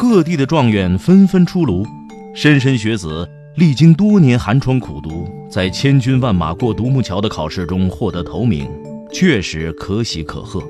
[0.00, 1.84] 各地的状元纷纷出炉，
[2.34, 8.66] 莘莘学子历经多年寒窗苦读，在千军万马过独木桥的考试中获得头名，
[9.12, 10.62] 确实可喜可贺。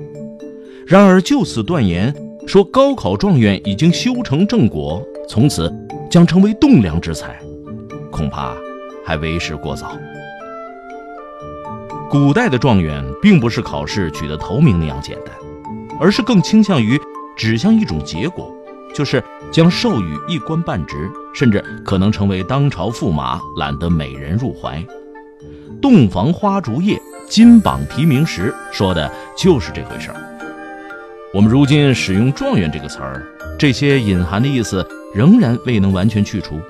[0.85, 2.13] 然而就此断言
[2.45, 5.73] 说高考状元已经修成正果，从此
[6.11, 7.39] 将成为栋梁之才，
[8.11, 8.57] 恐怕
[9.07, 9.97] 还为时过早。
[12.11, 15.33] 古代的状元并不是考试取得头名那样简单，
[16.01, 16.99] 而是更倾向于
[17.37, 18.53] 指向一种结果。
[18.95, 24.85] 就是将授予一官半职，甚至可能成为当朝驸马，揽得美人入怀。
[25.81, 30.17] 洞房花烛夜，金榜题名时，说的就是这回事儿。
[31.33, 33.25] 我们如今使用“状元”这个词儿，
[33.59, 36.61] 这些隐含的意思仍然未能完全去除。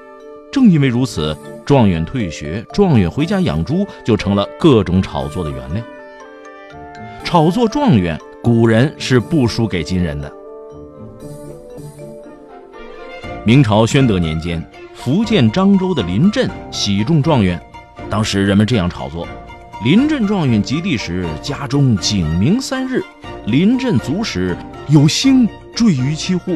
[0.52, 5.82] 正因为如此，状元退学、状元回家养猪，就成了各种炒作的原料。
[7.24, 10.30] 炒作状元，古人是不输给今人的。
[13.42, 14.62] 明朝宣德年间，
[14.94, 17.58] 福建漳州的林镇喜中状元。
[18.10, 19.27] 当时人们这样炒作：
[19.82, 23.00] 林镇状元及第时，家中景明三日；
[23.47, 24.55] 林镇足时，
[24.88, 26.55] 有星坠于其户。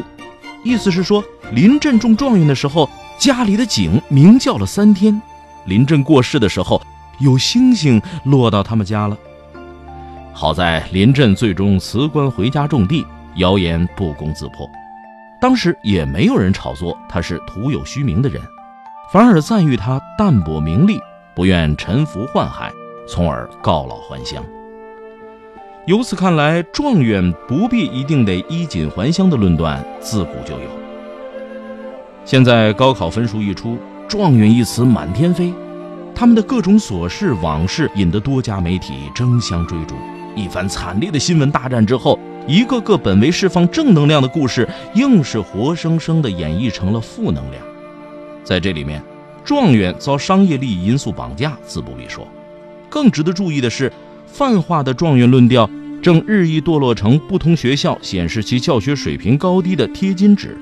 [0.63, 5.19] 意思是说，林镇中状元的时候，家里的景鸣叫了三天；
[5.65, 6.79] 林镇过世的时候，
[7.17, 9.17] 有星星落到他们家了。
[10.33, 13.03] 好在林镇最终辞官回家种地，
[13.37, 14.69] 谣言不攻自破。
[15.41, 18.41] 当时也没有人炒作他是徒有虚名的人，
[19.11, 20.99] 反而赞誉他淡泊名利，
[21.35, 22.71] 不愿沉浮宦海，
[23.07, 24.43] 从而告老还乡。
[25.85, 30.69] 由此看来，状元不必一定得衣锦还乡的论断自古就有。
[32.23, 33.77] 现在高考分数一出，
[34.07, 35.53] 状元一词满天飞，
[36.15, 39.95] 他们的各种琐事往事引得多家媒体争相追逐。
[40.35, 42.19] 一番惨烈的新闻大战之后。
[42.47, 47.63] 一个个本为释放正能量的故事，硬是活生生的演绎成了负能量。
[48.43, 49.01] 在这里面，
[49.43, 52.27] 状元遭商业利益因素绑架，自不必说。
[52.87, 53.91] 更值得注意的是，
[54.27, 55.67] 泛化的状元论调
[56.03, 60.55] 正日益堕落成不同学校显示其教学水平高低的贴金纸。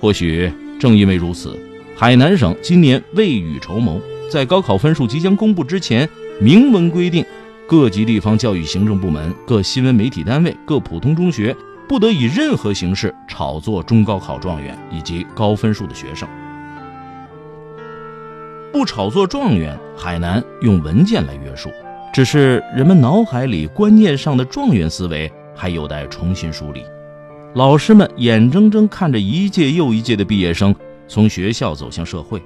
[0.00, 0.48] 或许
[0.78, 1.58] 正因为如此，
[1.96, 4.00] 海南省今年未雨绸缪，
[4.30, 6.08] 在高考分数即将公布之前，
[6.40, 7.24] 明文规定。
[7.68, 11.54] 各级地方教育行政部门、各新闻媒体单位、各普通中学
[11.86, 16.26] 不得以任何形式炒作中高考状元以及高分数的学生。
[18.72, 21.68] 不炒作状元，海南用文件来约束，
[22.10, 26.82] 只是人们脑海里观念上的状元思维还有待重新梳理。
[27.54, 30.74] 老师们眼睁睁看着一届又一届的毕业生
[31.06, 32.42] 从学校走向社会，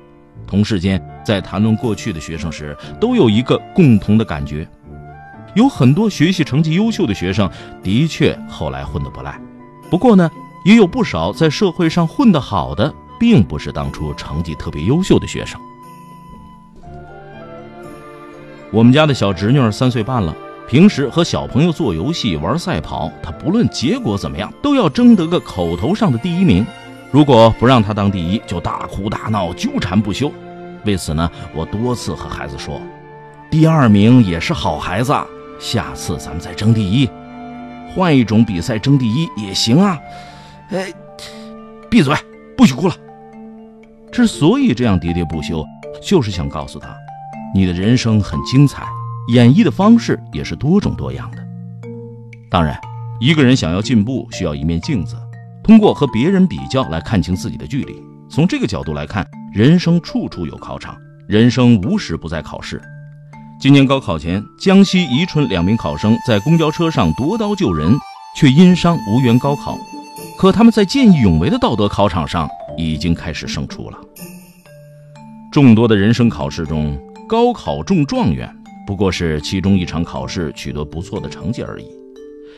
[0.49, 4.67] 同事间在谈论过去的学生时，都有一个共同的感觉。
[5.55, 7.51] 有很多学习成绩优秀的学生，
[7.83, 9.39] 的确后来混得不赖。
[9.91, 10.31] 不过呢，
[10.65, 15.61] 也有不少在社会上混得好的，并不是当初成绩特别优秀的学生。
[18.71, 20.35] 我们家的小侄女儿三岁半了，
[20.67, 26.67] 平时和小朋友做游戏、玩赛跑，她不论结果怎么样，都要争得个口头上的第一名。
[27.11, 30.33] 如果不让她当第一，就大哭大闹、纠缠不休。
[30.87, 32.81] 为此呢，我多次和孩子说，
[33.51, 35.15] 第二名也是好孩子。
[35.63, 37.09] 下次咱们再争第一，
[37.95, 39.97] 换一种比赛争第一也行啊！
[40.71, 40.93] 哎，
[41.89, 42.13] 闭嘴，
[42.57, 42.95] 不许哭了。
[44.11, 45.65] 之所以这样喋喋不休，
[46.03, 46.93] 就是想告诉他，
[47.55, 48.85] 你的人生很精彩，
[49.29, 51.39] 演绎的方式也是多种多样的。
[52.51, 52.77] 当然，
[53.21, 55.15] 一个人想要进步，需要一面镜子，
[55.63, 58.03] 通过和别人比较来看清自己的距离。
[58.29, 60.97] 从这个角度来看，人生处处有考场，
[61.29, 62.83] 人生无时不在考试。
[63.63, 67.97] 今年高考前，江西宜春两名考生在公交车上夺刀救人，
[68.35, 69.79] 却因伤无缘高考。
[70.37, 73.97] 可他们在见义勇为的道德考场上已经开始胜出了。
[75.53, 76.99] 众多的人生考试中，
[77.29, 78.53] 高考中状元
[78.85, 81.87] 不过是其中一场考试取得不错的成绩而已。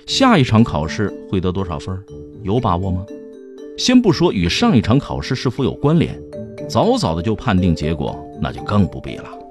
[0.06, 1.94] 下一场考试会得多少分？
[2.42, 3.04] 有把握吗？
[3.76, 6.18] 先不说与上一场考试是否有关联，
[6.66, 9.43] 早早的就判定结果，那就更不必了。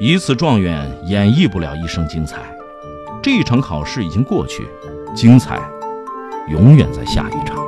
[0.00, 2.38] 一次状元演绎不了一生精彩
[3.20, 4.64] 这一场考试已经过去
[5.12, 5.60] 精彩
[6.48, 7.58] 永远在下一场。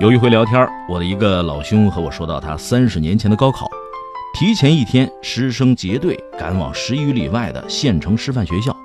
[0.00, 3.70] 有一回聊天我的一个老兄和我说到他三十年前的高考
[4.34, 8.76] 提前一天师生结队赶往十余里外的县城师范学校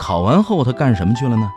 [0.00, 1.48] 考完后他干什么去了呢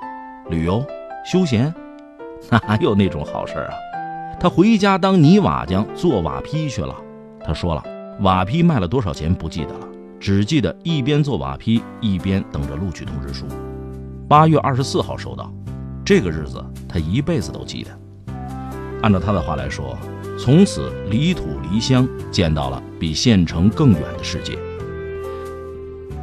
[0.49, 0.85] 旅游
[1.25, 1.73] 休闲？
[2.49, 3.73] 哪有那种好事啊？
[4.39, 6.95] 他回家当泥瓦匠，做瓦坯去了。
[7.43, 7.83] 他说了，
[8.21, 9.87] 瓦坯卖了多少钱不记得了，
[10.19, 13.45] 只记得一边做瓦坯，一边等着录取通知书。
[14.27, 15.51] 八月二十四号收到，
[16.05, 17.91] 这个日子他一辈子都记得。
[19.01, 19.97] 按照他的话来说，
[20.37, 24.57] 从此离土离乡，见到了比县城更远的世界。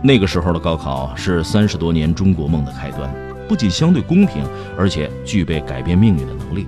[0.02, 3.10] 那个时候的高考是三十多年中国梦的开端，
[3.48, 4.44] 不仅相对公平，
[4.76, 6.66] 而且具备改变命运的能力。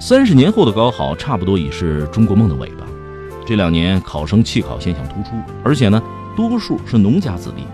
[0.00, 2.86] 三十年后的高考，差不多已是中国梦的尾巴。
[3.46, 6.02] 这两年考生弃考现象突出，而且呢，
[6.36, 7.64] 多数是农家子弟。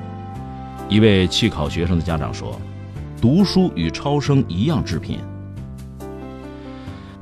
[0.89, 2.59] 一位弃考学生的家长说
[3.21, 5.19] ：“读书与超生一样致贫。”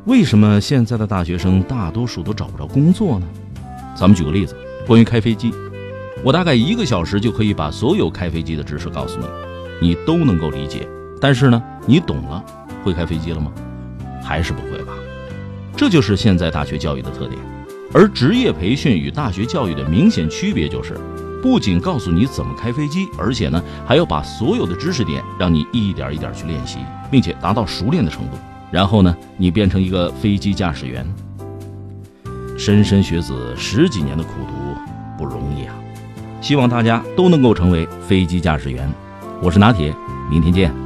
[0.07, 3.27] 为什么现在的大学生大多数都找不着工作呢？
[3.97, 4.57] 咱们举个例子，
[4.87, 5.53] 关于开飞机，
[6.23, 9.27] 我大概一个小时就可以把所有开飞机的知识告诉你，
[9.89, 10.89] 你都能够理解。
[11.21, 12.43] 但是呢，你懂了，
[12.85, 13.51] 会开飞机了吗？
[14.23, 14.93] 还是不会吧？
[15.77, 17.39] 这就是现在大学教育的特点。
[17.93, 20.99] 而职业培训与大学教育的明显区别就是，
[21.43, 26.79] 不仅告诉你怎么开飞机，而且呢，还要把所有的知识点让你一点一点去练习，
[27.11, 28.33] 并且达到熟练的程度。
[28.71, 31.07] 然后呢，你变成一个飞机驾驶员。
[32.59, 34.77] 莘莘学子十几年的苦读
[35.17, 35.75] 不容易啊！
[36.41, 38.91] 希望大家都能够成为飞机驾驶员。
[39.43, 39.95] 我是拿铁，
[40.31, 40.86] 明天见。